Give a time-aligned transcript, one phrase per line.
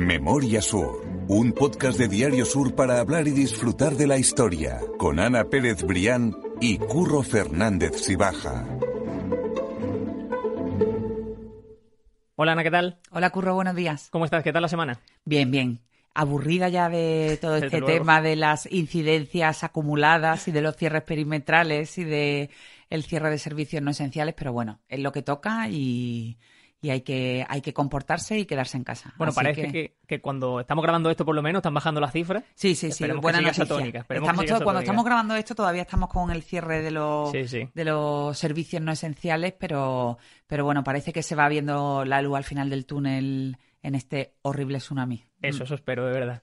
[0.00, 5.20] Memoria Sur, un podcast de Diario Sur para hablar y disfrutar de la historia, con
[5.20, 8.64] Ana Pérez Brián y Curro Fernández Sibaja.
[12.34, 12.98] Hola Ana, ¿qué tal?
[13.10, 14.08] Hola Curro, buenos días.
[14.10, 14.42] ¿Cómo estás?
[14.42, 15.00] ¿Qué tal la semana?
[15.26, 15.80] Bien, bien.
[16.14, 21.98] Aburrida ya de todo este tema de las incidencias acumuladas y de los cierres perimetrales
[21.98, 22.48] y de
[22.88, 26.38] el cierre de servicios no esenciales, pero bueno, es lo que toca y,
[26.82, 29.12] y hay que hay que comportarse y quedarse en casa.
[29.18, 29.96] Bueno, Así parece que...
[30.06, 32.42] que cuando estamos grabando esto por lo menos están bajando las cifras.
[32.54, 33.66] Sí, sí, sí, buena noticia.
[33.66, 37.46] tónica, Estamos todo- cuando estamos grabando esto todavía estamos con el cierre de los, Sí,
[37.48, 37.68] sí.
[37.74, 42.36] de los servicios no esenciales, pero, pero bueno, parece que se va viendo la luz
[42.36, 45.24] al final del túnel en este horrible tsunami.
[45.42, 46.42] Eso, eso espero, de verdad.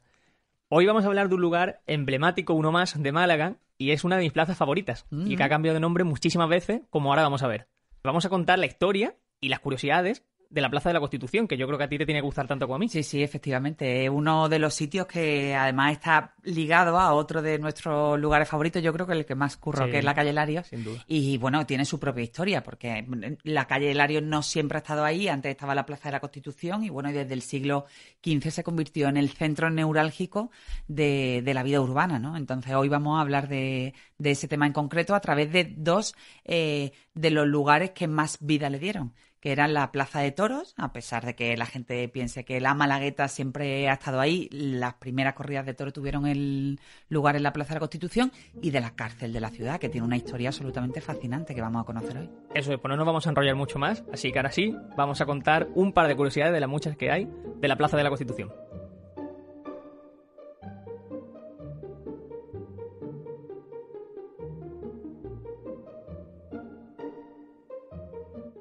[0.70, 4.18] Hoy vamos a hablar de un lugar emblemático, uno más, de Málaga, y es una
[4.18, 5.32] de mis plazas favoritas, Mm.
[5.32, 7.68] y que ha cambiado de nombre muchísimas veces, como ahora vamos a ver.
[8.04, 11.58] Vamos a contar la historia y las curiosidades de la Plaza de la Constitución, que
[11.58, 12.88] yo creo que a ti te tiene que gustar tanto como a mí.
[12.88, 14.06] Sí, sí, efectivamente.
[14.06, 18.82] Es uno de los sitios que además está ligado a otro de nuestros lugares favoritos.
[18.82, 19.92] Yo creo que el que más curro, Sí.
[19.92, 20.68] que es la calle Larios.
[20.68, 21.04] Sin duda.
[21.06, 23.06] Y bueno, tiene su propia historia, porque
[23.44, 25.28] la calle Larios no siempre ha estado ahí.
[25.28, 27.86] Antes estaba la Plaza de la Constitución y bueno, desde el siglo
[28.24, 30.50] XV se convirtió en el centro neurálgico
[30.88, 32.38] de, de la vida urbana, ¿no?
[32.38, 36.16] Entonces hoy vamos a hablar de, de ese tema en concreto a través de dos
[36.46, 39.14] eh, de los lugares que más vida le dieron
[39.52, 43.28] eran la Plaza de Toros, a pesar de que la gente piense que la Malagueta
[43.28, 47.70] siempre ha estado ahí, las primeras corridas de toros tuvieron el lugar en la Plaza
[47.70, 48.32] de la Constitución
[48.62, 51.82] y de la cárcel de la ciudad, que tiene una historia absolutamente fascinante que vamos
[51.82, 52.30] a conocer hoy.
[52.54, 55.22] Eso es, pues no nos vamos a enrollar mucho más, así que ahora sí, vamos
[55.22, 57.28] a contar un par de curiosidades de las muchas que hay
[57.60, 58.67] de la Plaza de la Constitución.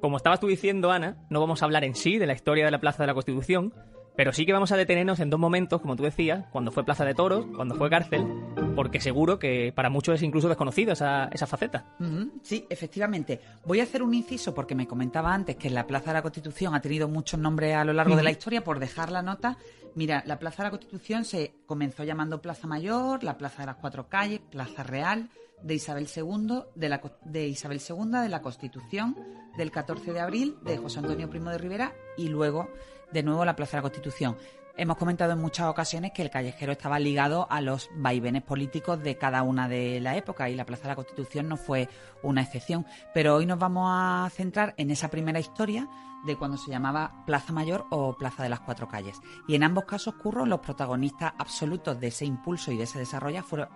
[0.01, 2.71] Como estabas tú diciendo, Ana, no vamos a hablar en sí de la historia de
[2.71, 3.73] la Plaza de la Constitución,
[4.17, 7.05] pero sí que vamos a detenernos en dos momentos, como tú decías, cuando fue Plaza
[7.05, 8.25] de Toros, cuando fue cárcel,
[8.75, 11.85] porque seguro que para muchos es incluso desconocido esa, esa faceta.
[12.43, 13.39] Sí, efectivamente.
[13.65, 16.75] Voy a hacer un inciso porque me comentaba antes que la Plaza de la Constitución
[16.75, 18.63] ha tenido muchos nombres a lo largo de la historia.
[18.63, 19.57] Por dejar la nota,
[19.95, 23.75] mira, la Plaza de la Constitución se comenzó llamando Plaza Mayor, la Plaza de las
[23.77, 25.29] Cuatro Calles, Plaza Real,
[25.61, 29.15] de Isabel II, de, la, co- de Isabel II, de la Constitución,
[29.57, 32.69] del 14 de abril, de José Antonio Primo de Rivera y luego
[33.11, 34.37] de nuevo la Plaza de la Constitución.
[34.79, 39.17] Hemos comentado en muchas ocasiones que el callejero estaba ligado a los vaivenes políticos de
[39.17, 41.89] cada una de la época y la Plaza de la Constitución no fue
[42.21, 42.85] una excepción.
[43.11, 45.87] Pero hoy nos vamos a centrar en esa primera historia
[46.27, 49.19] de cuando se llamaba Plaza Mayor o Plaza de las Cuatro Calles.
[49.47, 53.41] Y en ambos casos, Curro, los protagonistas absolutos de ese impulso y de ese desarrollo
[53.41, 53.69] fueron,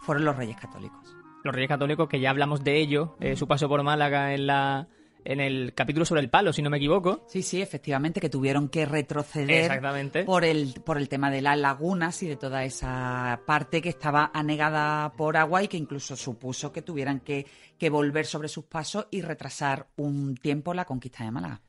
[0.00, 1.14] fueron los Reyes Católicos.
[1.42, 4.88] los Reyes Católicos, que ya hablamos de ello, eh, su paso por Málaga en la
[5.24, 7.24] en el capítulo sobre el palo, si no me equivoco.
[7.28, 10.24] Sí, sí, efectivamente, que tuvieron que retroceder Exactamente.
[10.24, 14.30] por el, por el tema de las lagunas y de toda esa parte que estaba
[14.34, 17.46] anegada por agua y que incluso supuso que tuvieran que,
[17.78, 21.60] que volver sobre sus pasos y retrasar un tiempo la conquista de Málaga.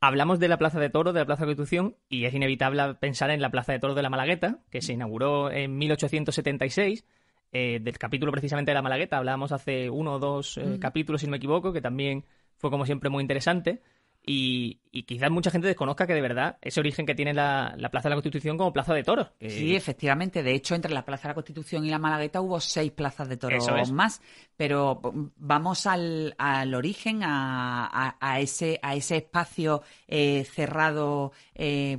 [0.00, 3.30] Hablamos de la Plaza de Toros, de la Plaza de Constitución, y es inevitable pensar
[3.30, 7.04] en la Plaza de Toros de la Malagueta, que se inauguró en 1876.
[7.52, 11.28] eh, del capítulo precisamente de la Malagueta, hablábamos hace uno o dos eh, capítulos, si
[11.28, 12.24] no me equivoco, que también
[12.62, 13.82] fue como siempre muy interesante.
[14.24, 17.90] Y, y quizás mucha gente desconozca que de verdad ese origen que tiene la, la
[17.90, 19.32] Plaza de la Constitución como Plaza de Toros.
[19.40, 20.44] que- Sí, efectivamente.
[20.44, 23.36] De hecho, entre la Plaza de la Constitución y la Malagueta hubo seis plazas de
[23.36, 23.90] toros es.
[23.90, 24.22] más.
[24.56, 25.00] Pero
[25.36, 31.98] vamos al, al origen, a, a- a ese, a ese espacio eh, cerrado eh,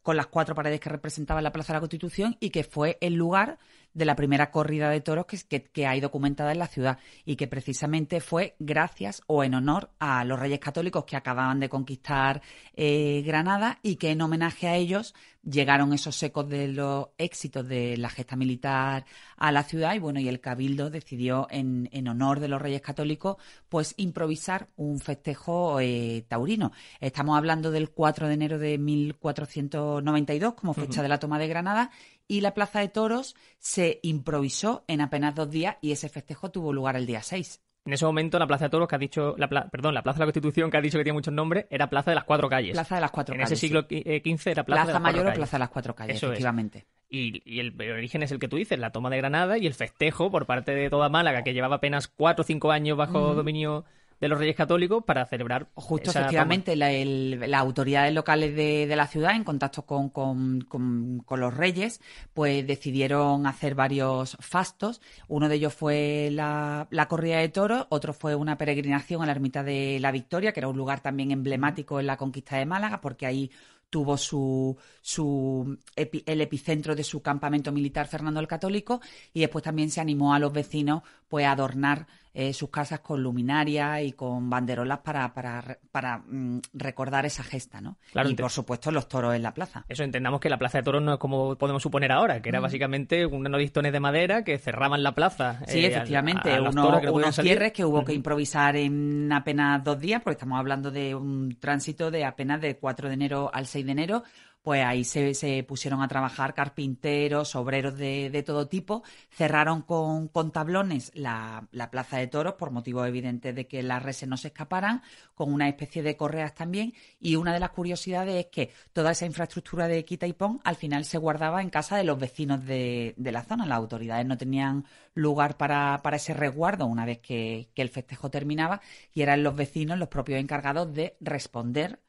[0.00, 3.14] con las cuatro paredes que representaba la Plaza de la Constitución y que fue el
[3.14, 3.58] lugar
[3.94, 8.20] de la primera corrida de toros que, hay documentada en la ciudad y que precisamente
[8.20, 12.42] fue gracias o en honor a los reyes católicos que acababan de conquistar
[12.74, 17.96] eh, Granada y que en homenaje a ellos llegaron esos ecos de los éxitos de
[17.96, 19.04] la gesta militar
[19.36, 22.80] a la ciudad y bueno y el cabildo decidió en, en honor de los reyes
[22.80, 23.36] católicos
[23.68, 26.72] pues improvisar un festejo eh, taurino.
[27.00, 31.90] Estamos hablando del 4 de enero de 1492 como fecha de la toma de Granada
[32.26, 36.72] y la plaza de toros se improvisó en apenas dos días y ese festejo tuvo
[36.72, 39.46] lugar el día 6 En ese momento la Plaza de Toros que ha dicho, la
[39.48, 41.90] pla- perdón, la Plaza de la Constitución que ha dicho que tiene muchos nombres, era
[41.90, 42.72] Plaza de las Cuatro Calles.
[42.72, 43.96] Plaza de las Cuatro en Calles ese siglo sí.
[43.96, 45.34] qui- eh, XV era Plaza, Plaza, de las Mayor Cuatro o.
[45.36, 46.32] Plaza de las Cuatro Calles, Eso es.
[46.32, 46.86] efectivamente.
[47.10, 49.66] Y, y el, el origen es el que tú dices, la toma de Granada y
[49.66, 53.34] el festejo por parte de toda Málaga, que llevaba apenas cuatro o cinco años bajo
[53.34, 53.84] dominio
[54.20, 58.86] de los Reyes Católicos para celebrar Justo, esa efectivamente, la- el- las autoridades locales de,
[58.86, 62.00] de la ciudad, en contacto con, con- con- con los reyes,
[62.32, 65.00] pues decidieron hacer varios fastos.
[65.28, 69.32] Uno de ellos fue la, la corrida de toros, otro fue una peregrinación a la
[69.32, 73.00] ermita de la Victoria, que era un lugar también emblemático en la conquista de Málaga,
[73.00, 73.50] porque ahí
[73.90, 79.00] tuvo su, su el epicentro de su campamento militar Fernando el Católico
[79.32, 83.22] y después también se animó a los vecinos pues a adornar eh, sus casas con
[83.22, 87.96] luminaria y con banderolas para, para, para mm, recordar esa gesta, ¿no?
[88.24, 89.84] y por supuesto los toros en la plaza.
[89.88, 92.58] Eso entendamos que la plaza de toros no es como podemos suponer ahora, que era
[92.58, 92.62] mm.
[92.62, 95.60] básicamente unos listones de madera que cerraban la plaza.
[95.68, 100.58] Sí, eh, efectivamente, unos cierres que hubo que improvisar en apenas dos días, porque estamos
[100.58, 104.24] hablando de un tránsito de apenas de 4 de enero al 6 de enero,
[104.64, 111.68] pues ahí se, pusieron a trabajar carpinteros, obreros de, todo tipo, cerraron con, tablones la,
[111.90, 115.02] plaza de toros por motivo evidente de que las reses no se escaparan,
[115.34, 119.26] con una especie de correas también, y una de las curiosidades es que toda esa
[119.26, 123.14] infraestructura de quita y pon al final se guardaba en casa de los vecinos de,
[123.18, 123.66] la zona.
[123.66, 128.80] Las autoridades no tenían lugar para, ese resguardo una vez que el festejo terminaba
[129.12, 132.00] y eran los vecinos los propios encargados de responder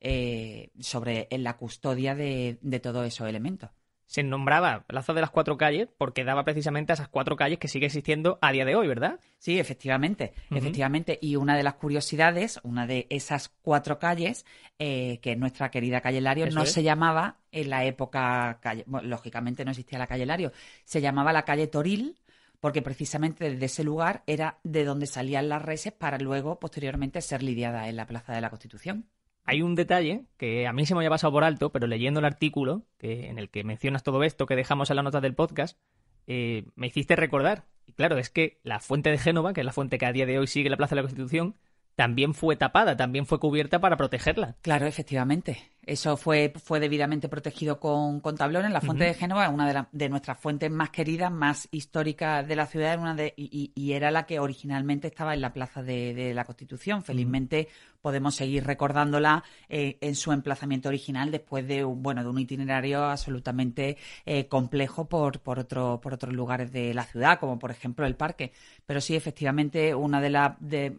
[0.00, 3.70] eh, sobre la custodia de, todos esos elementos.
[4.06, 7.68] Se nombraba Plaza de las Cuatro Calles porque daba precisamente a esas cuatro calles que
[7.68, 9.20] sigue existiendo a día de hoy, ¿verdad?
[9.38, 11.18] Sí, efectivamente, efectivamente.
[11.22, 14.46] Y una de las curiosidades, una de esas cuatro calles,
[14.80, 19.64] eh, que es nuestra querida calle Lario, no se llamaba en la época, calle, lógicamente
[19.64, 20.50] no existía la calle Lario,
[20.84, 22.16] se llamaba la calle Toril,
[22.58, 27.42] porque precisamente desde ese lugar era de donde salían las reses para luego, posteriormente, ser
[27.42, 29.06] lidiadas en la Plaza de la Constitución.
[29.44, 32.26] Hay un detalle que a mí se me había pasado por alto, pero leyendo el
[32.26, 35.78] artículo que, en el que mencionas todo esto que dejamos en la nota del podcast,
[36.26, 37.64] eh, me hiciste recordar.
[37.86, 40.26] Y claro, es que la fuente de Génova, que es la fuente que a día
[40.26, 41.56] de hoy sigue la Plaza de la Constitución,
[41.96, 44.56] también fue tapada, también fue cubierta para protegerla.
[44.62, 45.70] Claro, efectivamente.
[45.86, 48.70] Eso fue, fue debidamente protegido con, con tablones.
[48.70, 52.54] La fuente de Génova es una de, de, nuestras fuentes más queridas, más históricas de
[52.54, 56.44] la ciudad una de, y, era la que originalmente estaba en la Plaza de, la
[56.44, 57.02] Constitución.
[57.02, 57.68] Felizmente
[58.02, 63.04] podemos seguir recordándola eh, en su emplazamiento original después de un, bueno, de un itinerario
[63.04, 68.06] absolutamente eh, complejo por, por, otro, por otros lugares de la ciudad, como por ejemplo
[68.06, 68.52] el parque.
[68.86, 70.94] Pero sí, efectivamente, una de, la, de,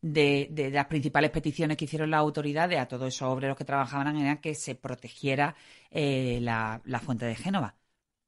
[0.00, 4.19] de las principales peticiones que hicieron las autoridades a todos esos obreros que trabajaban en
[4.40, 5.54] que se protegiera
[5.90, 7.76] eh, la, la, fuente de Génova.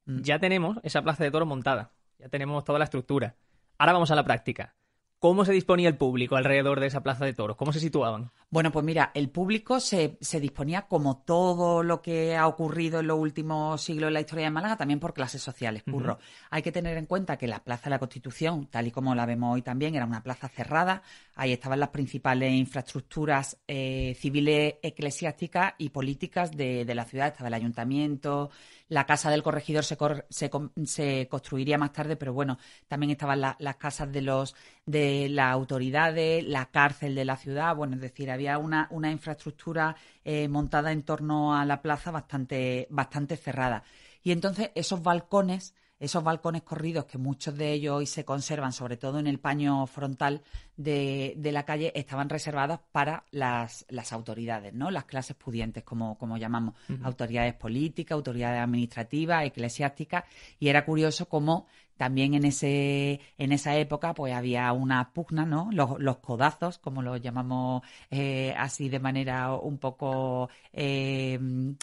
[0.05, 0.21] Mm.
[0.23, 3.37] Ya tenemos esa plaza de toro montada, ya tenemos toda la estructura.
[3.79, 4.75] Ahora vamos a la práctica.
[5.23, 7.57] ¿Cómo se disponía el público alrededor de esa plaza de toros?
[7.57, 8.33] ¿Cómo se situaban?
[8.51, 13.07] Bueno, pues mira, el público se, se, disponía como todo lo que ha ocurrido en
[13.07, 16.19] los últimos siglos en la historia de Málaga, también por clases sociales, curro.
[16.51, 19.25] Hay que tener en cuenta que la Plaza de la Constitución, tal y como la
[19.25, 21.05] vemos hoy también, era una plaza cerrada.
[21.37, 27.29] Ahí estaban las principales infraestructuras eh, civiles, eclesiásticas y políticas de, de la ciudad.
[27.29, 28.51] Estaba el ayuntamiento,
[28.89, 29.97] la casa del corregidor se,
[30.31, 32.59] se, construiría más tarde, pero bueno,
[32.89, 34.55] también estaban las casas de los
[34.87, 39.97] de las autoridades, la cárcel de la ciudad, bueno, es decir, había una, una infraestructura
[40.25, 43.85] eh, montada en torno a la plaza bastante, bastante cerrada.
[44.23, 48.97] Y entonces esos balcones esos balcones corridos que muchos de ellos hoy se conservan, sobre
[48.97, 50.43] todo en el paño frontal
[50.77, 54.91] de, la calle, estaban reservados para las, las, autoridades, ¿no?
[54.91, 60.25] Las clases pudientes, como, como llamamos, autoridades políticas, autoridades administrativas, eclesiásticas,
[60.59, 61.69] y era curioso cómo
[62.03, 67.23] también en ese en esa época pues había una pugna no los, codazos como los
[67.23, 71.39] llamamos eh, así de manera un poco eh,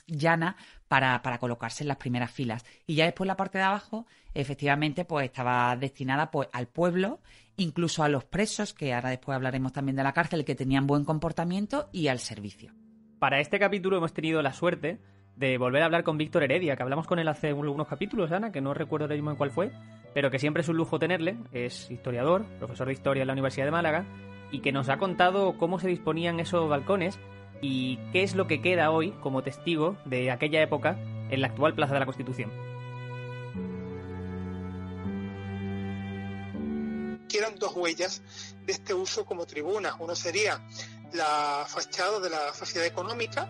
[0.07, 0.57] llana
[0.89, 2.65] para, para colocarse en las primeras filas.
[2.85, 7.21] Y ya después la parte de abajo, efectivamente, pues estaba destinada pues al pueblo,
[7.55, 11.05] incluso a los presos, que ahora después hablaremos también de la cárcel, que tenían buen
[11.05, 12.73] comportamiento, y al servicio.
[13.19, 14.99] Para este capítulo hemos tenido la suerte
[15.39, 18.51] de volver a hablar con Víctor Heredia, que hablamos con él hace unos capítulos, Ana,
[18.51, 19.72] que no recuerdo ahora mismo en cuál fue,
[20.13, 21.38] pero que siempre es un lujo tenerle.
[21.53, 24.05] Es historiador, profesor de historia en la Universidad de Málaga,
[24.51, 27.17] y que nos ha contado cómo se disponían esos balcones
[27.62, 31.74] y qué es lo que queda hoy como testigo de aquella época en la actual
[31.74, 32.51] Plaza de la Constitución.
[37.29, 39.96] Quedan dos huellas de este uso como tribuna.
[40.00, 40.60] Uno sería
[41.13, 43.48] la fachada de la sociedad económica,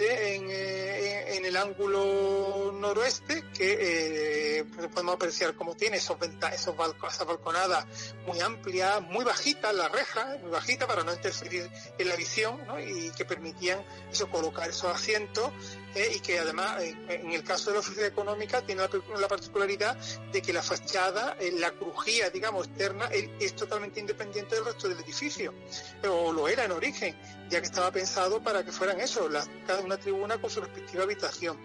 [0.00, 6.16] eh, en, el ángulo noroeste que eh, pues podemos apreciar cómo tiene esos,
[6.52, 6.74] esos
[7.08, 7.86] esas balconadas
[8.26, 13.10] muy amplias, muy bajitas, la reja, muy bajita para no interferir en la visión y
[13.10, 15.50] que permitían eso colocar esos asientos
[15.94, 18.82] eh, y que además en el caso de la oficina económica tiene
[19.18, 19.96] la, particularidad
[20.32, 25.54] de que la fachada, la crujía digamos externa es totalmente independiente del resto del edificio
[26.08, 27.16] o lo era en origen
[27.50, 29.28] ya que estaba pensado para que fueran eso,
[29.66, 31.58] cada una tribuna con su respectiva habitación.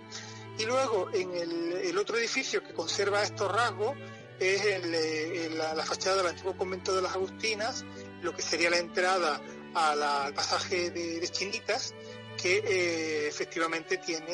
[0.58, 3.96] Y luego en el, otro edificio que conserva estos rasgos
[4.39, 7.86] es eh, la, fachada del antiguo convento de las Agustinas,
[8.22, 9.41] lo que sería la entrada
[9.74, 11.94] al pasaje de, Chinitas,
[12.42, 14.25] que eh, efectivamente tiene,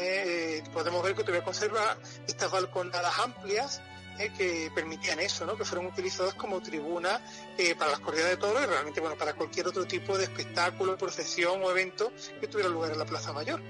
[0.57, 3.81] eh, podemos ver que todavía conserva estas balconadas amplias
[4.19, 5.55] eh, que permitían eso, ¿no?
[5.57, 7.21] que fueron utilizadas como tribuna
[7.77, 11.61] para las corridas de toros y realmente bueno, para cualquier otro tipo de espectáculo, procesión
[11.63, 13.61] o evento que tuviera lugar en la Plaza Mayor.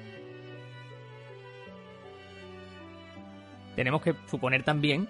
[3.75, 5.09] Tenemos que suponer también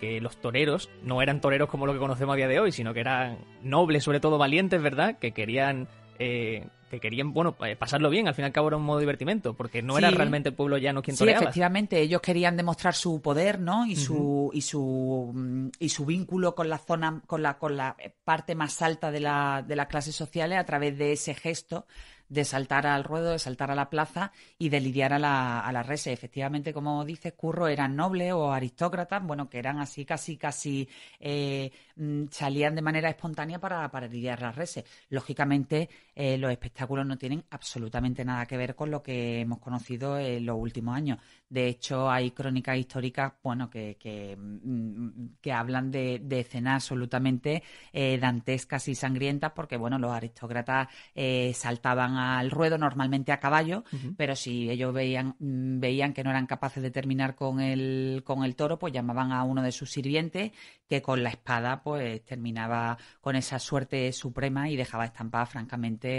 [0.00, 2.94] que los toreros no eran toreros como lo que conocemos a día de hoy, sino
[2.94, 5.18] que eran nobles, sobre todo valientes, ¿verdad?
[5.18, 8.76] Que querían eh, que querían, bueno, eh, pasarlo bien, al fin y al cabo era
[8.76, 11.38] un modo de divertimento, porque no era realmente el pueblo llano quien toreaba.
[11.38, 13.86] Sí, efectivamente, ellos querían demostrar su poder, ¿no?
[13.86, 17.96] Y su, y su, mm, y su vínculo con la zona, con la, con la
[18.24, 21.86] parte más alta de la, de las clases sociales a través de ese gesto
[22.30, 25.72] de saltar al ruedo, de saltar a la plaza y de lidiar a la, a
[25.72, 26.12] la rese.
[26.12, 31.72] Efectivamente, como dices, Curro, eran nobles o aristócratas, bueno, que eran así casi, casi eh,
[31.96, 34.84] mm, salían de manera espontánea para, para lidiar las reses.
[35.08, 35.90] Lógicamente,
[36.22, 40.44] eh, los espectáculos no tienen absolutamente nada que ver con lo que hemos conocido en
[40.44, 41.18] los últimos años.
[41.48, 48.86] De hecho, hay crónicas históricas, bueno, que, que, mm, hablan de, escenas absolutamente eh, dantescas
[48.88, 53.84] y sangrientas, porque, bueno, los aristócratas eh, saltaban al ruedo normalmente a caballo,
[54.18, 58.44] pero si ellos veían, mm, veían que no eran capaces de terminar con el, con
[58.44, 60.52] el toro, pues llamaban a uno de sus sirvientes,
[60.86, 66.09] que con la espada, pues terminaba con esa suerte suprema y dejaba estampadas francamente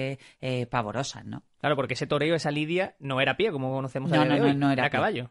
[0.42, 1.44] eh, pavorosas, ¿no?
[1.60, 4.90] Claro, porque ese toreo, esa lidia, no era pie, como conocemos a día no, era,
[4.90, 5.30] caballo.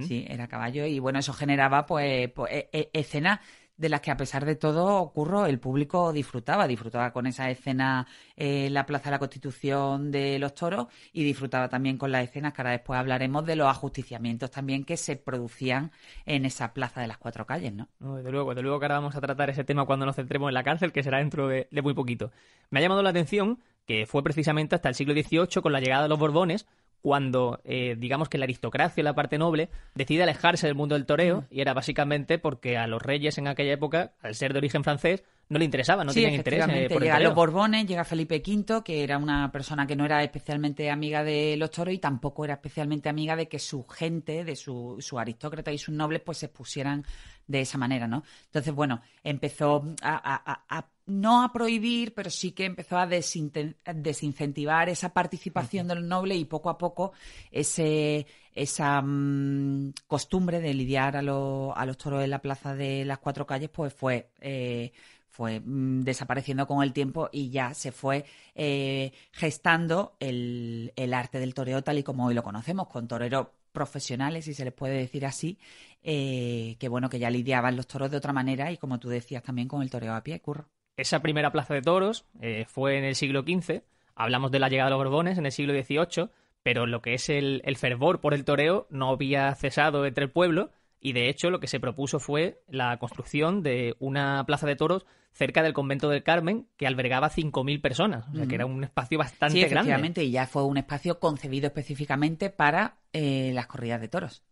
[0.00, 3.40] Sí, era caballo y bueno, eso generaba pues, pues e, e, escenas
[3.80, 8.06] de las que a pesar de todo ocurro el público disfrutaba, disfrutaba con esa escena
[8.36, 12.52] en la Plaza de la Constitución de los Toros y disfrutaba también con las escenas
[12.52, 15.92] que ahora después hablaremos de los ajusticiamientos también que se producían
[16.26, 17.88] en esa Plaza de las Cuatro Calles, ¿no?
[18.16, 20.54] desde luego, desde luego que ahora vamos a tratar ese tema cuando nos centremos en
[20.54, 22.32] la cárcel, que será dentro de muy poquito.
[22.68, 26.04] Me ha llamado la atención que fue precisamente hasta el siglo XVIII, con la llegada
[26.04, 26.66] de los Borbones,
[27.02, 31.44] cuando, eh, digamos que la aristocracia, la parte noble, decide alejarse del mundo del toreo,
[31.50, 35.24] y era básicamente porque a los reyes en aquella época, al ser de origen francés,
[35.50, 39.02] no le interesaba, no tenían interés eh, por Llega los Borbones, llega Felipe V, que
[39.02, 43.08] era una persona que no era especialmente amiga de los toros y tampoco era especialmente
[43.08, 47.04] amiga de que su gente, de su, su aristócrata y sus nobles, pues se expusieran
[47.48, 48.22] de esa manera, ¿no?
[48.44, 55.88] Entonces, bueno, empezó a, no a prohibir, pero sí que empezó a desincentivar esa participación
[55.88, 57.12] de los nobles y poco a poco
[57.50, 63.18] ese, esa mm, costumbre de lidiar a, a, los toros en la plaza de las
[63.18, 64.30] cuatro calles, pues fue...
[64.40, 64.92] Eh,
[65.32, 68.24] fue mm, desapareciendo con el tiempo y ya se fue
[68.54, 73.46] eh, gestando el, el, arte del toreo tal y como hoy lo conocemos, con toreros
[73.72, 75.58] profesionales, si se les puede decir así,
[76.02, 79.42] eh, que bueno, que ya lidiaban los toros de otra manera y como tú decías
[79.42, 80.68] también con el toreo a pie, curro.
[81.00, 83.80] Esa primera plaza de toros eh, fue en el siglo XV,
[84.14, 86.28] hablamos de la llegada de los Borbones en el siglo XVIII,
[86.62, 90.30] pero lo que es el, el fervor por el toreo no había cesado entre el
[90.30, 94.76] pueblo y de hecho lo que se propuso fue la construcción de una plaza de
[94.76, 98.84] toros cerca del convento del Carmen que albergaba 5.000 personas, o sea que era un
[98.84, 104.02] espacio bastante sí, efectivamente, y ya fue un espacio concebido específicamente para eh, las corridas
[104.02, 104.42] de toros.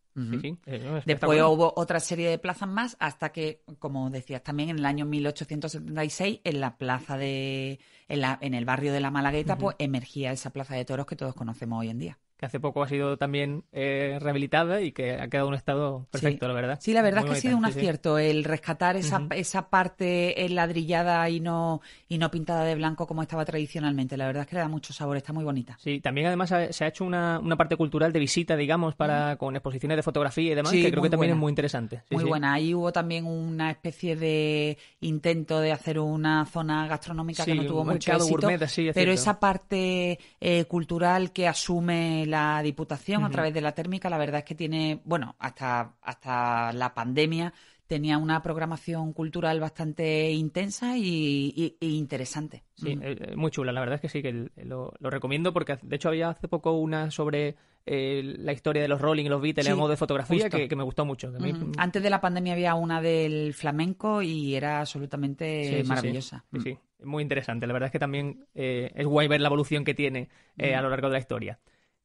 [1.04, 5.04] Después hubo otra serie de plazas más hasta que, como decías también, en el año
[5.04, 10.32] 1876, en la plaza de, en, la, en el barrio de la Malagueta, pues emergía
[10.32, 13.16] esa plaza de toros que todos conocemos hoy en día que hace poco ha sido
[13.16, 16.78] también eh, rehabilitada y que ha quedado en un estado perfecto, la verdad.
[16.80, 21.28] Sí, la verdad es que ha sido un acierto el rescatar esa, esa parte ladrillada
[21.28, 24.16] y no, y no pintada de blanco como estaba tradicionalmente.
[24.16, 25.76] La verdad es que le da mucho sabor, está muy bonita.
[25.80, 29.56] Sí, también además se ha hecho una, una parte cultural de visita, digamos, para con
[29.56, 32.02] exposiciones de fotografía y demás, que creo que también es muy interesante.
[32.10, 32.52] muy buena.
[32.52, 37.84] Ahí hubo también una especie de intento de hacer una zona gastronómica que no tuvo
[37.84, 38.48] mucho éxito,
[38.94, 44.18] pero esa parte eh, cultural que asume la Diputación a través de la térmica, la
[44.18, 47.52] verdad es que tiene, bueno, hasta, hasta la pandemia
[47.88, 52.62] tenía una programación cultural bastante intensa y, interesante.
[52.76, 56.10] Sí, eh, muy chula, la verdad es que sí, que lo, recomiendo porque de hecho
[56.10, 57.56] había hace poco una sobre
[57.86, 60.82] eh, la historia de los Rolling y los Beatles en modo de fotografía que, me
[60.82, 61.32] gustó mucho.
[61.78, 66.44] Antes de la pandemia había una del flamenco y era absolutamente maravillosa.
[66.52, 67.66] Sí, sí, muy interesante.
[67.66, 70.90] La verdad es que también eh, es guay ver la evolución que tiene a lo
[70.90, 71.58] largo de la historia.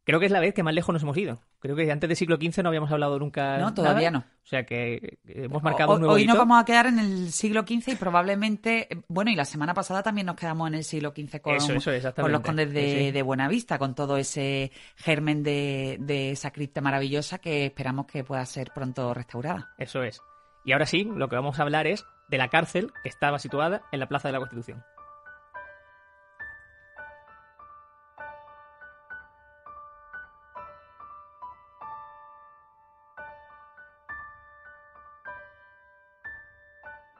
[0.05, 1.39] Creo que es la vez que más lejos nos hemos ido.
[1.59, 3.57] Creo que antes del siglo XV no habíamos hablado nunca.
[3.57, 4.19] No, todavía no.
[4.19, 7.61] O sea que hemos marcado un nuevo Hoy nos vamos a quedar en el siglo
[7.61, 8.89] XV y probablemente.
[9.07, 11.57] Bueno, y la semana pasada también nos quedamos en el siglo XV con,
[12.15, 17.65] con los condes de, Buenavista, con todo ese germen de, de esa cripta maravillosa que
[17.65, 19.73] esperamos que pueda ser pronto restaurada.
[19.77, 20.21] Eso es.
[20.65, 23.83] Y ahora sí, lo que vamos a hablar es de la cárcel que estaba situada
[23.91, 24.83] en la Plaza de la Constitución.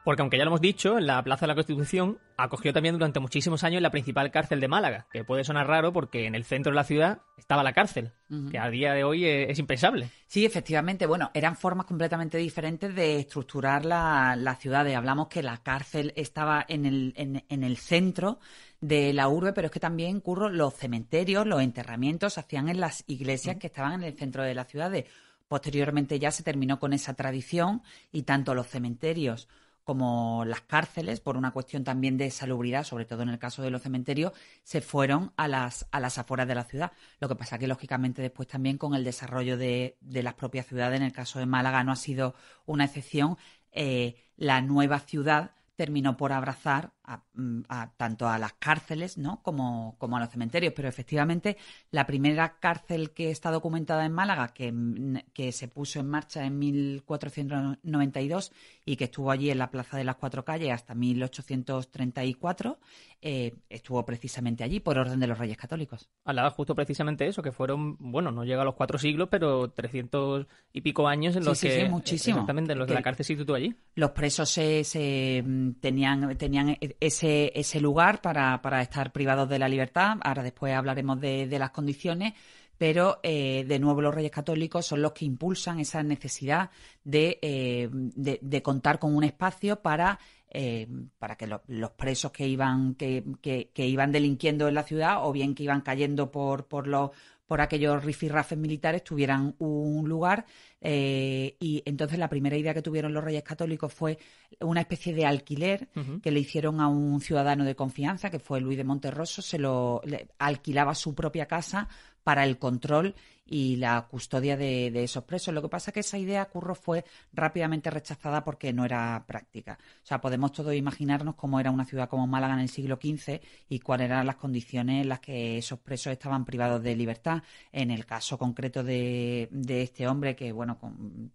[0.04, 3.20] Porque aunque ya lo hemos dicho, en la Plaza de la Constitución acogió también durante
[3.20, 6.72] muchísimos años la principal cárcel de Málaga, que puede sonar raro porque en el centro
[6.72, 8.12] de la ciudad estaba la cárcel,
[8.50, 10.10] que a día de hoy es, impensable.
[10.26, 11.06] Sí, efectivamente.
[11.06, 14.94] Bueno, eran formas completamente diferentes de estructurar la, la ciudades.
[14.94, 18.40] Hablamos que la cárcel estaba en el, en, el centro
[18.82, 22.80] de la urbe, pero es que también, curro, los cementerios, los enterramientos se hacían en
[22.80, 25.06] las iglesias que estaban en el centro de las ciudades.
[25.48, 27.82] Posteriormente ya se terminó con esa tradición
[28.12, 29.48] y tanto los cementerios
[29.84, 33.70] como las cárceles, por una cuestión también de salubridad, sobre todo en el caso de
[33.70, 36.92] los cementerios, se fueron a las, a las afueras de la ciudad.
[37.20, 40.98] Lo que pasa que, lógicamente, después también con el desarrollo de, de las propias ciudades,
[40.98, 42.34] en el caso de Málaga no ha sido
[42.66, 43.36] una excepción,
[43.72, 46.92] eh, la nueva ciudad terminó por abrazar
[47.34, 49.42] mm, a, tanto a las cárceles ¿no?
[49.42, 50.72] como, como, a los cementerios.
[50.74, 51.56] Pero efectivamente,
[51.90, 56.44] la primera cárcel que está documentada en Málaga, que, mm, que, se puso en marcha
[56.44, 58.52] en 1492
[58.84, 62.78] y que estuvo allí en la Plaza de las Cuatro Calles hasta 1834,
[63.26, 66.10] eh, estuvo precisamente allí por orden de los Reyes Católicos.
[66.24, 70.46] Hablaba justo precisamente eso, que fueron, bueno, no llega a los cuatro siglos, pero 300
[70.72, 71.80] y pico años en los que...
[71.80, 72.36] Sí, muchísimo.
[72.36, 73.74] Exactamente, en los que la cárcel se instituyó allí.
[73.94, 75.42] Los presos se, se
[75.80, 80.16] tenían, tenían ese, ese lugar para, para estar privados de la libertad.
[80.22, 82.34] Ahora después hablaremos de, las condiciones
[82.76, 86.70] pero eh, de nuevo los reyes católicos son los que impulsan esa necesidad
[87.04, 90.18] de, eh, de, contar con un espacio para,
[90.54, 95.26] eh, para que los presos que iban, que, que, que, iban delinquiendo en la ciudad
[95.26, 97.10] o bien que iban cayendo por, por los
[97.46, 100.46] por aquellos rifirrafes militares tuvieran un lugar
[100.80, 104.18] eh, y entonces la primera idea que tuvieron los reyes católicos fue
[104.60, 105.88] una especie de alquiler
[106.22, 110.00] que le hicieron a un ciudadano de confianza que fue Luis de Monterroso, se lo
[110.38, 111.88] alquilaba su propia casa
[112.22, 113.14] para el control
[113.46, 115.52] y la custodia de, esos presos.
[115.52, 119.78] Lo que pasa es que esa idea, Curro, fue rápidamente rechazada porque no era práctica.
[120.02, 123.40] O sea, podemos todos imaginarnos cómo era una ciudad como Málaga en el siglo XV
[123.68, 127.42] y cuáles eran las condiciones en las que esos presos estaban privados de libertad.
[127.72, 130.78] En el caso concreto de, este hombre, que, bueno,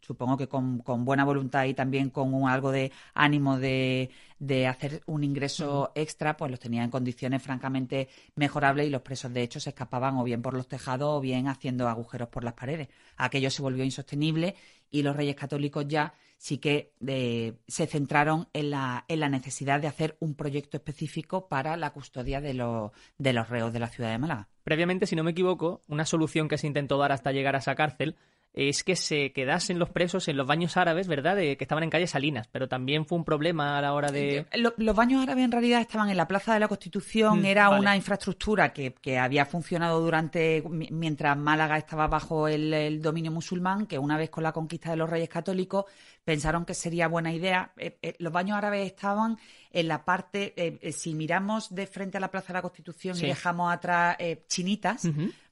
[0.02, 5.24] supongo que con, buena voluntad y también con algo de ánimo de, de hacer un
[5.24, 9.70] ingreso extra, pues los tenía en condiciones francamente mejorables y los presos, de hecho, se
[9.70, 12.88] escapaban o bien por los tejados o bien haciendo agujeros por las paredes.
[13.18, 14.56] Aquello se volvió insostenible
[14.90, 19.82] y los reyes católicos ya sí que eh, se centraron en la, en la necesidad
[19.82, 23.90] de hacer un proyecto específico para la custodia de, los, de los reos de la
[23.90, 24.48] ciudad de Málaga.
[24.64, 27.76] Previamente, si no me equivoco, una solución que se intentó dar hasta llegar a esa
[27.76, 28.16] cárcel
[28.54, 31.36] es que se quedasen los presos en los baños árabes, ¿verdad?
[31.36, 34.48] De, que estaban en calle Salinas, pero también fue un problema a la hora de...
[34.54, 37.96] Los, baños árabes en realidad estaban en la Plaza de la Constitución, mm, era una
[37.96, 44.30] infraestructura que, había funcionado durante, mientras Málaga estaba bajo el, dominio musulmán, que una vez
[44.30, 45.86] con la conquista de los reyes católicos
[46.24, 47.72] pensaron que sería buena idea.
[47.78, 49.38] Eh, eh, los baños árabes estaban
[49.72, 53.22] en la parte, eh, si miramos de frente a la Plaza de la Constitución y
[53.22, 55.08] dejamos atrás chinitas,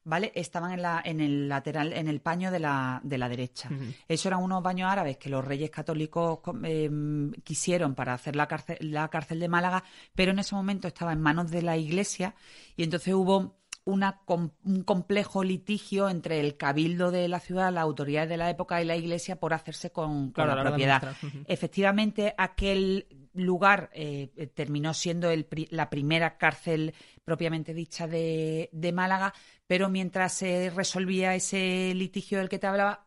[0.07, 0.31] ¿vale?
[0.35, 3.69] Estaban en, la, en el lateral, en el paño de la, de la derecha.
[4.07, 8.77] Eso eran unos baños árabes que los reyes católicos em, quisieron para hacer la cárcel,
[8.79, 9.83] la cárcel de Málaga,
[10.15, 12.35] pero en ese momento estaba en manos de la iglesia
[12.77, 18.29] y entonces hubo una, un complejo litigio entre el cabildo de la ciudad, las autoridades
[18.29, 21.15] de la época y la iglesia por hacerse con, la, propiedad.
[21.47, 29.33] Efectivamente, aquel lugar eh, eh, terminó siendo el, la primera cárcel propiamente dicha de, Málaga,
[29.67, 33.05] pero mientras se resolvía ese litigio del que te hablaba,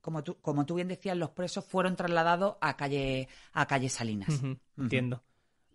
[0.00, 4.42] como tú, como bien decías, los presos fueron trasladados a calle, a calle Salinas.
[4.76, 5.22] Entiendo.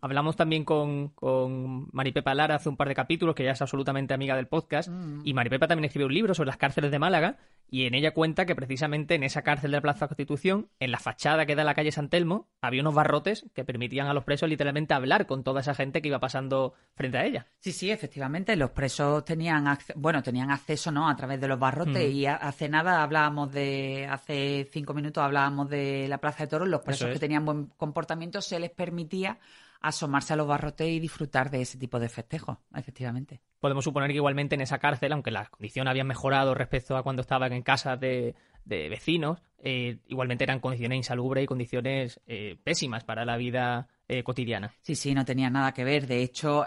[0.04, 4.14] Hablamos también con, con Maripepa Lara hace un par de capítulos, que ya es absolutamente
[4.14, 5.22] amiga del podcast, mm.
[5.24, 7.38] y Maripepa también escribió un libro sobre las cárceles de Málaga,
[7.70, 11.00] y en ella cuenta que precisamente en esa cárcel de la Plaza Constitución, en la
[11.00, 14.26] fachada que da a la calle San Telmo, había unos barrotes que permitían a los
[14.26, 17.48] presos literalmente hablar con toda esa gente que iba pasando frente a ella.
[17.60, 22.10] Sí, sí, efectivamente, los presos tenían, bueno, tenían acceso, ¿no?, a través de los barrotes,
[22.10, 22.14] mm.
[22.14, 26.82] y hace nada hablábamos de, hace cinco minutos hablábamos de la Plaza de Toros, los
[26.82, 29.40] presos que tenían buen comportamiento se les permitía
[29.84, 33.42] asomarse a los barrotes y disfrutar de ese tipo de festejos, efectivamente.
[33.60, 37.22] Podemos suponer que igualmente en esa cárcel, aunque las condiciones habían mejorado respecto a cuando
[37.22, 38.34] estaban en casa de,
[38.66, 44.74] vecinos, eh, igualmente eran condiciones insalubres y condiciones eh, pésimas para la vida eh, cotidiana.
[44.82, 46.08] Sí, sí, no tenía nada que ver.
[46.08, 46.66] De hecho,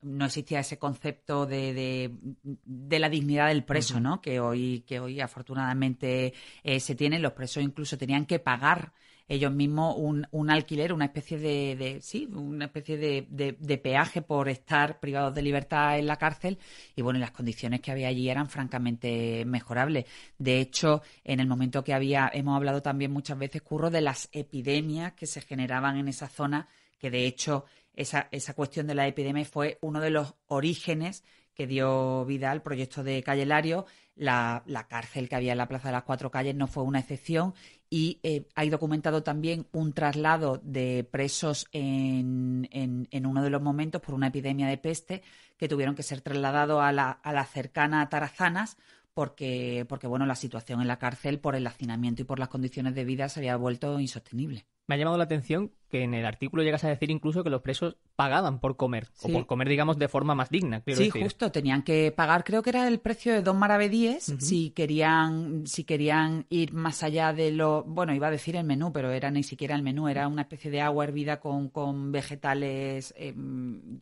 [0.00, 2.10] no existía ese concepto de,
[2.42, 4.22] de, la dignidad del preso, ¿no?
[4.22, 6.32] Que hoy, que hoy afortunadamente
[6.78, 7.18] se tiene.
[7.18, 8.94] Los presos incluso tenían que pagar
[9.30, 14.22] ellos mismos un, un alquiler, una especie de, sí, una especie de, de, de, peaje
[14.22, 16.58] por estar privados de libertad en la cárcel
[16.96, 20.06] y bueno, las condiciones que había allí eran francamente mejorables.
[20.36, 24.28] De hecho, en el momento que había, hemos hablado también muchas veces, Curro, de las
[24.32, 26.66] epidemias que se generaban en esa zona,
[26.98, 31.22] que de hecho esa, esa cuestión de la epidemia fue uno de los orígenes
[31.54, 33.86] que dio vida al proyecto de Calle Lario.
[34.16, 36.98] La, la, cárcel que había en la Plaza de las Cuatro Calles no fue una
[36.98, 37.54] excepción
[37.90, 44.00] y eh, hay documentado también un traslado de presos en, en, uno de los momentos
[44.00, 45.22] por una epidemia de peste
[45.56, 48.76] que tuvieron que ser trasladados a la, a la cercana Tarazanas
[49.12, 52.94] porque, porque bueno, la situación en la cárcel por el hacinamiento y por las condiciones
[52.94, 54.66] de vida se había vuelto insostenible.
[54.90, 57.62] Me ha llamado la atención que en el artículo llegas a decir incluso que los
[57.62, 59.30] presos pagaban por comer, sí.
[59.30, 60.82] o por comer, digamos, de forma más digna.
[60.84, 61.22] sí, decir.
[61.22, 64.40] justo, tenían que pagar, creo que era el precio de dos maravedíes uh -huh.
[64.40, 68.92] si querían si querían ir más allá de lo, bueno, iba a decir el menú,
[68.92, 73.14] pero era ni siquiera el menú, era una especie de agua hervida con, con vegetales,
[73.16, 73.32] eh,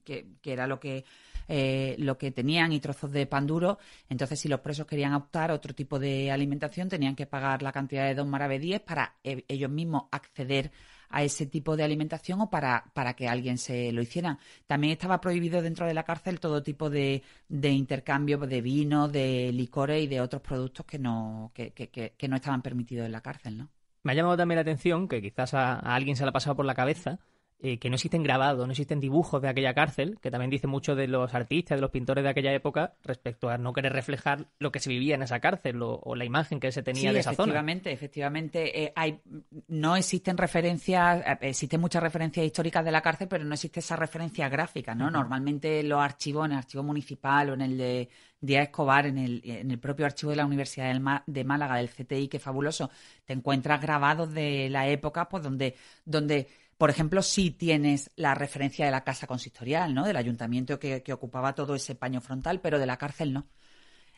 [0.05, 1.05] que, que era lo que
[1.49, 3.79] eh, lo que tenían y trozos de pan duro.
[4.09, 8.07] Entonces, si los presos querían optar otro tipo de alimentación, tenían que pagar la cantidad
[8.07, 10.71] de dos maravedíes para eh, ellos mismos acceder
[11.11, 14.39] a ese tipo de alimentación o para, para que alguien se lo hiciera.
[14.67, 19.51] También estaba prohibido dentro de la cárcel todo tipo de, de intercambio de vino, de
[19.53, 23.23] licores y de otros productos que no, que, que, que, no estaban permitidos en la
[23.23, 23.69] cárcel, ¿no?
[24.03, 26.57] Me ha llamado también la atención que quizás a, a alguien se le ha pasado
[26.57, 27.19] por la cabeza
[27.61, 30.95] eh, que no existen grabados, no existen dibujos de aquella cárcel, que también dice mucho
[30.95, 34.71] de los artistas, de los pintores de aquella época, respecto a no querer reflejar lo
[34.71, 37.21] que se vivía en esa cárcel o, o la imagen que se tenía sí, de
[37.21, 37.95] esa efectivamente, zona.
[37.95, 39.21] Efectivamente, eh, hay,
[39.67, 43.97] no existen referencias, eh, existen muchas referencias históricas de la cárcel, pero no existe esa
[43.97, 45.07] referencia gráfica, ¿no?
[45.07, 45.13] Uh -huh.
[45.13, 48.09] Normalmente los archivos, en el archivo municipal o en el de
[48.41, 50.95] Díaz Escobar, en el, en el propio archivo de la Universidad
[51.27, 52.89] de Málaga, del CTI, que es fabuloso,
[53.25, 56.47] te encuentras grabados de la época, pues donde, donde
[56.79, 60.05] por ejemplo, sí tienes la referencia de la casa consistorial, ¿no?
[60.07, 63.49] Del ayuntamiento que, que ocupaba todo ese paño frontal, pero de la cárcel no.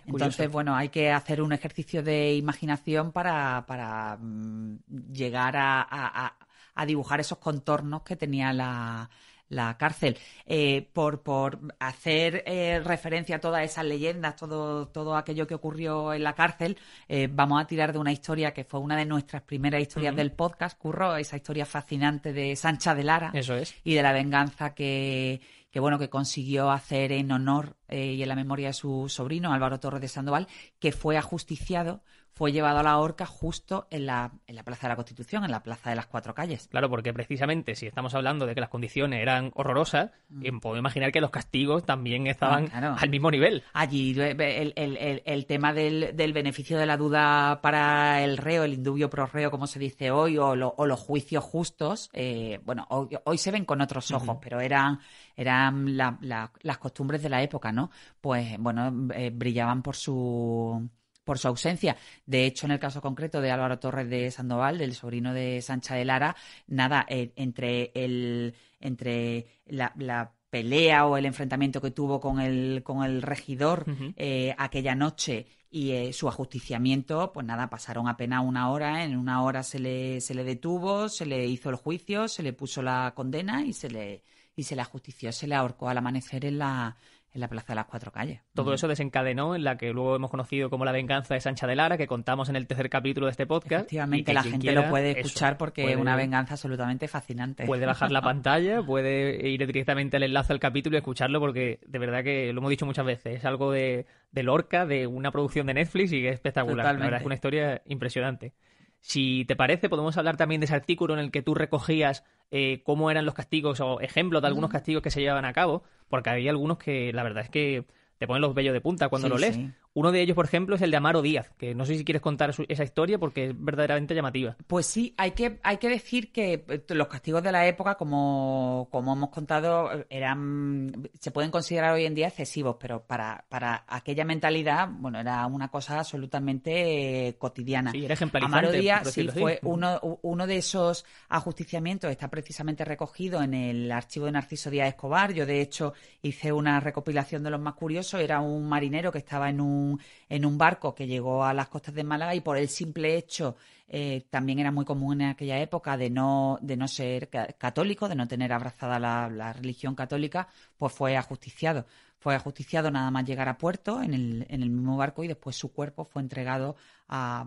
[0.05, 0.53] Entonces, Curioso.
[0.53, 4.79] bueno, hay que hacer un ejercicio de imaginación para, para mm,
[5.13, 6.37] llegar a, a,
[6.75, 9.11] a, dibujar esos contornos que tenía la,
[9.51, 10.17] la cárcel.
[10.47, 16.15] Eh, por, por hacer eh, referencia a todas esas leyendas, todo, todo aquello que ocurrió
[16.15, 19.43] en la cárcel, eh, vamos a tirar de una historia que fue una de nuestras
[19.43, 20.19] primeras historias uh -huh.
[20.19, 23.31] del podcast, Curro, esa historia fascinante de Sancha de Lara.
[23.35, 23.75] Eso es.
[23.85, 28.29] Y de la venganza que, que bueno, que consiguió hacer en honor eh, y en
[28.29, 32.03] la memoria de su sobrino, Álvaro Torres de Sandoval, que fue ajusticiado
[32.41, 35.51] fue llevado a la horca justo en la, en la Plaza de la Constitución, en
[35.51, 36.69] la Plaza de las Cuatro Calles.
[36.69, 40.59] Claro, porque precisamente si estamos hablando de que las condiciones eran horrorosas, mm.
[40.61, 42.97] puedo imaginar que los castigos también estaban ah, claro.
[42.99, 43.63] al mismo nivel.
[43.75, 48.65] Allí el, el, el, el tema del, del, beneficio de la duda para el reo,
[48.65, 52.59] el indubio pro reo, como se dice hoy, o, lo, o los juicios justos, eh,
[52.65, 54.41] bueno, hoy, hoy, se ven con otros ojos, uh -huh.
[54.41, 54.99] pero eran,
[55.37, 57.91] eran la, la, las costumbres de la época, ¿no?
[58.19, 60.89] Pues, bueno, eh, brillaban por su
[61.25, 61.97] por su ausencia.
[62.27, 65.95] De hecho, en el caso concreto de Álvaro Torres de Sandoval, del sobrino de Sancha
[65.95, 72.21] de Lara, nada, eh, entre el entre la, la, pelea o el enfrentamiento que tuvo
[72.21, 74.15] con el, con el regidor uh -huh.
[74.17, 79.43] eh, aquella noche y eh, su ajusticiamiento, pues nada, pasaron apenas una hora, en una
[79.45, 83.13] hora se le, se le detuvo, se le hizo el juicio, se le puso la
[83.15, 84.25] condena y se le,
[84.57, 86.97] y se le ajustició, se le ahorcó al amanecer en la,
[87.33, 88.41] en la Plaza de las Cuatro Calles.
[88.55, 91.77] Todo eso desencadenó en la que luego hemos conocido como la venganza de Sancha de
[91.77, 93.83] Lara, que contamos en el tercer capítulo de este podcast.
[93.83, 97.67] Efectivamente, la gente quiera, lo puede escuchar porque es una venganza absolutamente fascinante.
[97.67, 101.99] Puede bajar la pantalla, puede ir directamente al enlace al capítulo y escucharlo porque de
[101.99, 105.67] verdad que lo hemos dicho muchas veces, es algo de, de Lorca, de una producción
[105.67, 106.87] de Netflix y que es espectacular.
[106.87, 108.55] La verdad es una historia impresionante.
[109.01, 112.83] Si te parece, podemos hablar también de ese artículo en el que tú recogías eh,
[112.85, 116.31] cómo eran los castigos o ejemplos de algunos castigos que se llevaban a cabo, porque
[116.31, 117.85] había algunos que la verdad es que
[118.19, 119.55] te ponen los vellos de punta cuando sí, lo lees.
[119.57, 119.71] Sí.
[119.93, 122.23] Uno de ellos, por ejemplo, es el de Amaro Díaz, que no sé si quieres
[122.23, 124.57] contar su, esa historia porque es verdaderamente llamativa.
[124.69, 128.89] Pues sí, hay que, hay que decir que eh, los castigos de la época, como,
[128.93, 134.25] como hemos contado, eran se pueden considerar hoy en día excesivos, pero para, para aquella
[134.25, 137.91] mentalidad, bueno, era una cosa absolutamente eh, cotidiana.
[137.91, 138.59] Sí, era ejemplarizante.
[138.59, 144.27] Amaro Díaz sí fue uno, uno de esos ajusticiamientos, está precisamente recogido en el archivo
[144.27, 145.33] de Narciso Díaz Escobar.
[145.33, 148.21] Yo, de hecho, hice una recopilación de los más curiosos.
[148.21, 149.80] Era un marinero que estaba en un
[150.29, 153.57] en un barco que llegó a las costas de Málaga y por el simple hecho
[153.89, 158.15] eh, también era muy común en aquella época de no, de no ser católico, de
[158.15, 161.87] no tener abrazada la, la religión católica, pues fue ajusticiado.
[162.21, 165.57] Fue ajusticiado nada más llegar a puerto en el, en el mismo barco y después
[165.57, 166.77] su cuerpo fue entregado
[167.09, 167.47] a,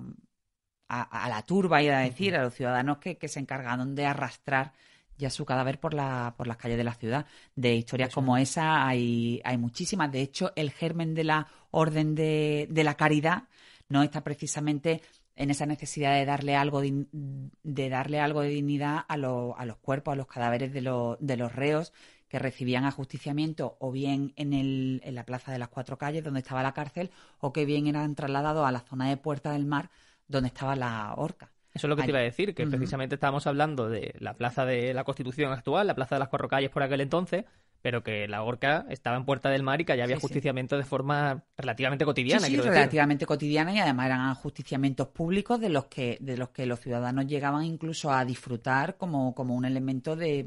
[0.88, 4.74] a, la turba, y a decir, a los ciudadanos que, se encargaron de arrastrar
[5.18, 7.26] ya su cadáver por, la, por las calles de la ciudad.
[7.56, 10.12] De historias como esa hay, hay muchísimas.
[10.12, 13.44] De hecho, el germen de la Orden de, de la Caridad
[13.90, 15.02] no está precisamente
[15.36, 20.14] en esa necesidad de darle algo de, darle algo de dignidad a, a, los cuerpos,
[20.14, 20.82] a los cadáveres de,
[21.20, 21.92] de los reos
[22.30, 26.40] que recibían ajusticiamiento o bien en, el, en la Plaza de las Cuatro Calles, donde
[26.40, 29.90] estaba la cárcel, o que bien eran trasladados a la zona de Puerta del Mar,
[30.28, 31.52] donde estaba la horca.
[31.74, 34.66] Eso es lo que te iba a decir, que precisamente estábamos hablando de la plaza
[34.66, 37.46] de la Constitución actual, la plaza de las Cuatro Calles por aquel entonces,
[37.84, 40.86] pero que la horca estaba en Puerta del Mar y que allá había justiciamiento de
[40.86, 42.48] forma relativamente cotidiana.
[42.48, 46.80] Sí, relativamente cotidiana y además eran ajusticiamientos públicos de los que de los que los
[46.80, 50.46] ciudadanos llegaban incluso a disfrutar como, como un elemento de,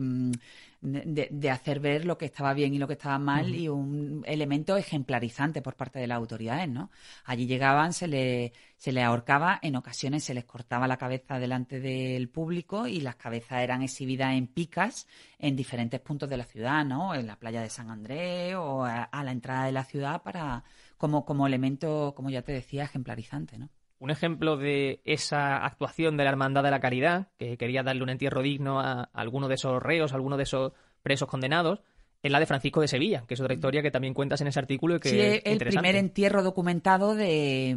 [0.80, 0.98] mm,
[1.30, 4.76] de, hacer ver lo que estaba bien y lo que estaba mal y un elemento
[4.76, 6.90] ejemplarizante por parte de las autoridades, ¿no?
[7.24, 11.80] Allí llegaban, se le, se le ahorcaba, en ocasiones se les cortaba la cabeza delante
[11.80, 15.06] del público y las cabezas eran exhibidas en picas
[15.38, 17.14] en diferentes puntos de la ciudad, ¿no?
[17.14, 20.64] En la playa de San Andrés o a, la entrada de la ciudad para
[20.98, 23.68] como, como elemento, como ya te decía, ejemplarizante, ¿no?
[23.98, 28.10] Un ejemplo de esa actuación de la Hermandad de la Caridad, que quería darle un
[28.10, 31.80] entierro digno a, alguno de esos reos, a alguno de esos presos condenados,
[32.22, 34.58] es la de Francisco de Sevilla, que es otra historia que también cuentas en ese
[34.58, 34.96] artículo.
[34.96, 37.74] Y que sí, es el primer entierro documentado de,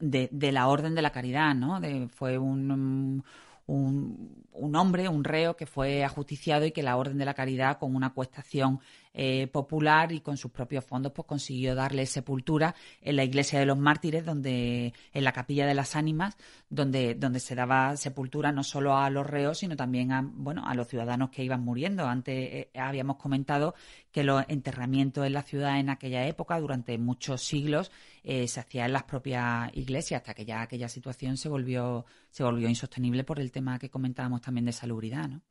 [0.00, 1.80] de, la Orden de la Caridad, ¿no?
[2.10, 3.24] fue un, un,
[4.52, 7.94] un, hombre, un reo, que fue ajusticiado y que la Orden de la Caridad, con
[7.94, 8.80] una cuestación
[9.14, 13.66] eh, popular y con sus propios fondos pues consiguió darle sepultura en la iglesia de
[13.66, 16.38] los mártires donde en la capilla de las ánimas
[16.70, 20.74] donde donde se daba sepultura no solo a los reos sino también a bueno a
[20.74, 23.74] los ciudadanos que iban muriendo antes eh, habíamos comentado
[24.10, 27.90] que los enterramientos en la ciudad en aquella época durante muchos siglos
[28.24, 32.44] eh, se hacían en las propias iglesias hasta que ya aquella situación se volvió se
[32.44, 35.42] volvió insostenible por el tema que comentábamos también de salubridad ¿no?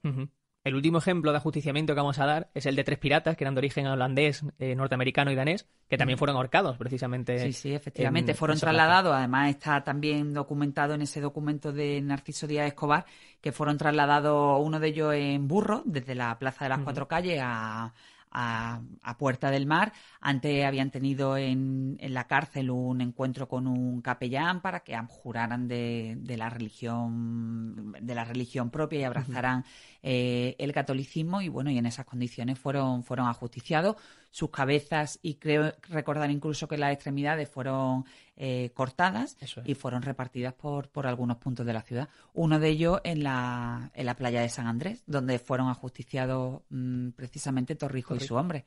[0.64, 3.44] El último ejemplo de ajusticiamiento que vamos a dar es el de tres piratas que
[3.44, 7.40] eran de origen holandés, eh, norteamericano y danés, que también fueron ahorcados precisamente.
[7.40, 8.36] Sí, sí, efectivamente.
[8.36, 13.06] fueron trasladados, además está también documentado en ese documento de Narciso Díaz Escobar,
[13.42, 17.40] que fueron trasladados uno de ellos en burro, desde la Plaza de las Cuatro Calles
[17.42, 17.92] a,
[18.32, 19.94] a, Puerta del Mar.
[20.20, 25.68] Antes habían tenido en, en, la cárcel un encuentro con un capellán para que juraran
[25.68, 29.66] de, de la religión de la religión propia y abrazaran
[30.04, 33.98] eh, el catolicismo y bueno y en esas condiciones fueron fueron ajusticiados
[34.32, 38.06] sus cabezas y creo recordar incluso que las extremidades fueron
[38.38, 42.10] eh, cortadas y fueron repartidas por, por algunos puntos de la ciudad.
[42.34, 47.10] Uno de ellos en la, en la playa de San Andrés, donde fueron ajusticiados mm,
[47.10, 48.66] precisamente Torrijo, y su hombre,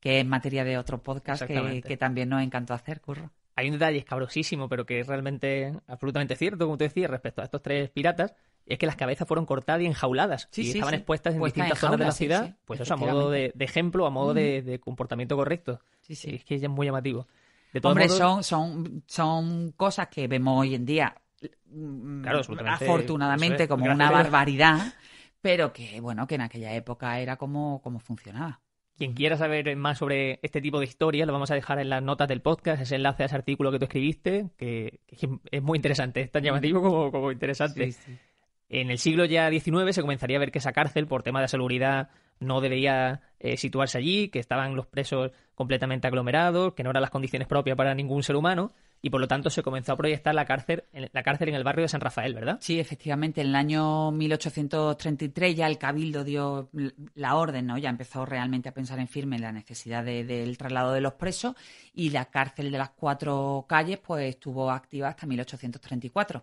[0.00, 3.30] que es materia de otro podcast que, que, también nos encantó hacer, Curro.
[3.56, 7.44] Hay un detalle escabrosísimo, pero que es realmente absolutamente cierto, como te decía, respecto a
[7.44, 8.34] estos tres piratas,
[8.66, 12.04] es que las cabezas fueron cortadas y enjauladas y estaban expuestas en distintas zonas de
[12.04, 12.56] la ciudad.
[12.64, 15.80] pues eso a modo de, ejemplo, a modo de, comportamiento correcto.
[16.00, 16.34] Sí, sí.
[16.36, 17.26] Es que es muy llamativo.
[17.72, 21.16] De Hombre, son, son, son cosas que vemos hoy en día,
[21.66, 22.24] mm,
[22.68, 24.94] afortunadamente, como una barbaridad,
[25.40, 28.60] pero que, bueno, que en aquella época era como, como funcionaba.
[28.96, 32.00] Quien quiera saber más sobre este tipo de historia, lo vamos a dejar en las
[32.00, 35.00] notas del podcast, ese enlace a ese artículo que tú escribiste, que,
[35.50, 37.92] es muy interesante, es tan llamativo como, como interesante.
[38.68, 41.48] En el siglo ya XIX se comenzaría a ver que esa cárcel, por tema de
[41.48, 42.08] seguridad,
[42.40, 47.10] no debía eh, situarse allí, que estaban los presos completamente aglomerados, que no eran las
[47.10, 48.72] condiciones propias para ningún ser humano,
[49.04, 51.82] y por lo tanto se comenzó a proyectar la cárcel, la cárcel en el barrio
[51.82, 52.56] de San Rafael, ¿verdad?
[52.60, 56.70] Sí, efectivamente, en el año 1833 ya el Cabildo dio
[57.14, 57.76] la orden, ¿no?
[57.76, 61.54] Ya empezó realmente a pensar en firme la necesidad del traslado de los presos
[61.92, 66.42] y la cárcel de las cuatro calles pues estuvo activa hasta 1834.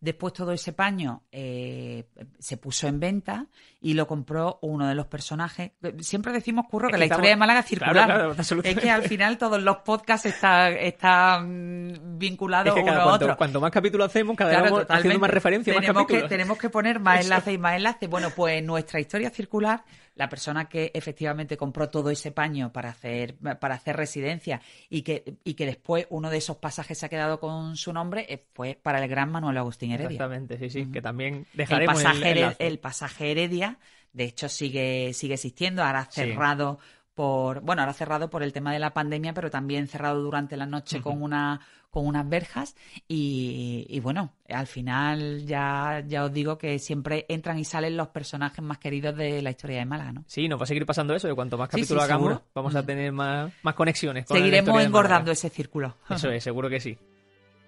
[0.00, 2.04] Después todo ese paño eh,
[2.38, 3.46] se puso en venta
[3.80, 5.72] y lo compró uno de los personajes.
[6.00, 8.34] Siempre decimos, Curro, que, la historia de Málaga es circular.
[8.64, 13.36] es que al final todos los podcasts están, están vinculados uno a otro.
[13.36, 17.00] Cuanto más capítulos hacemos, cada vez vamos haciendo más referencias, tenemos Que, tenemos que poner
[17.00, 18.08] más enlaces y más enlaces.
[18.08, 23.36] Bueno, pues nuestra historia circular la persona que efectivamente compró todo ese paño para hacer,
[23.60, 27.40] para hacer residencia y que, y que después uno de esos pasajes se ha quedado
[27.40, 30.10] con su nombre eh, fue para el gran Manuel Agustín Heredia.
[30.10, 33.78] Exactamente, sí, sí, que también dejaremos el pasaje, el, pasaje Heredia,
[34.12, 36.78] de hecho sigue, sigue existiendo, ahora cerrado
[37.14, 40.66] por, bueno, ahora cerrado por el tema de la pandemia, pero también cerrado durante la
[40.66, 41.60] noche con una
[41.92, 42.74] con unas verjas
[43.06, 48.64] y, bueno, al final ya, ya os digo que siempre entran y salen los personajes
[48.64, 50.24] más queridos de la historia de Málaga, ¿no?
[50.26, 53.12] Sí, nos va a seguir pasando eso, y cuanto más capítulos hagamos, vamos a tener
[53.12, 54.24] más, más conexiones.
[54.26, 55.94] Seguiremos engordando ese círculo.
[56.08, 56.96] Eso es, seguro que sí.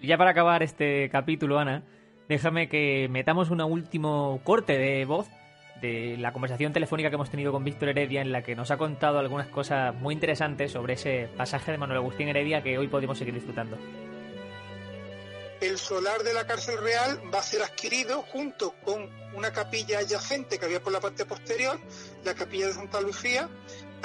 [0.01, 1.83] Y ya para acabar este capítulo, Ana,
[2.27, 5.27] déjame que metamos un último corte de voz
[5.81, 8.77] de la conversación telefónica que hemos tenido con Víctor Heredia en la que nos ha
[8.77, 13.17] contado algunas cosas muy interesantes sobre ese pasaje de Manuel Agustín Heredia que hoy podemos
[13.17, 13.77] seguir disfrutando.
[15.61, 20.59] El solar de la cárcel real va a ser adquirido junto con una capilla adyacente
[20.59, 21.79] que había por la parte posterior,
[22.23, 23.49] la capilla de Santa Lucía,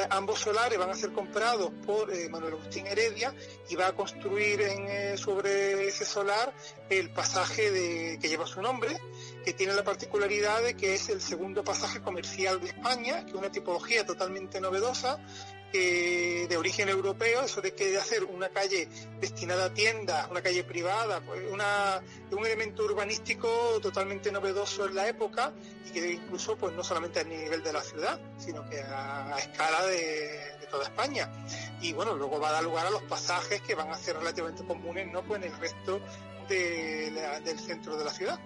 [0.09, 3.35] ambos solares van a ser comprados por eh, Manuel Agustín Heredia
[3.69, 6.53] y va a construir en, eh, sobre ese solar
[6.89, 8.97] el pasaje de, que lleva su nombre,
[9.45, 13.37] que tiene la particularidad de que es el segundo pasaje comercial de España, que es
[13.37, 15.19] una tipología totalmente novedosa
[15.73, 18.89] de origen europeo, eso de que de hacer una calle
[19.21, 23.49] destinada a tiendas, una calle privada, pues un elemento urbanístico
[23.81, 25.53] totalmente novedoso en la época
[25.87, 29.87] y que incluso pues no solamente a nivel de la ciudad, sino que a, escala
[29.87, 31.29] de, toda España.
[31.81, 34.65] Y bueno, luego va a dar lugar a los pasajes que van a ser relativamente
[34.65, 36.01] comunes no pues en el resto
[36.49, 38.39] del centro de la ciudad.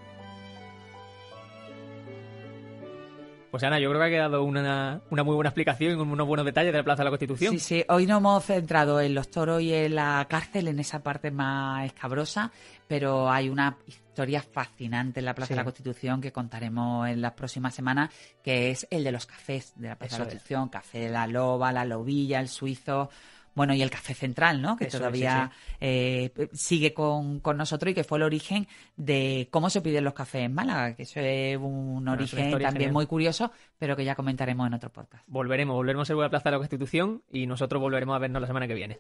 [3.55, 6.73] Pues Ana, yo creo que ha quedado una, muy buena explicación y unos buenos detalles
[6.73, 7.53] de la Plaza de la Constitución.
[7.53, 11.05] Sí, sí, hoy nos hemos centrado en los toros y en la cárcel, en esa
[11.05, 12.51] parte más escabrosa,
[12.89, 17.35] pero hay una historia fascinante en la Plaza de la Constitución que contaremos en las
[17.35, 18.11] próximas semanas,
[18.43, 21.29] que es el de los cafés de la Plaza de la Constitución, café de la
[21.29, 23.09] loba, la lobilla, el suizo,
[23.55, 24.77] bueno, y el Café Central, ¿no?
[24.77, 30.05] Que todavía eh, sigue con, nosotros y que fue el origen de cómo se piden
[30.05, 34.15] los cafés en Málaga, que eso es un origen también muy curioso, pero que ya
[34.15, 35.25] comentaremos en otro podcast.
[35.27, 38.67] Volveremos, volveremos a la Plaza de la Constitución y nosotros volveremos a vernos la semana
[38.67, 38.99] que viene.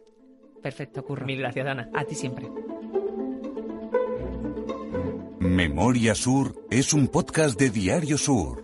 [0.62, 1.26] Perfecto, Curro.
[1.26, 1.90] Mil gracias, Ana.
[1.92, 2.48] A ti siempre.
[5.40, 8.63] Memoria Sur es un podcast de Diario Sur.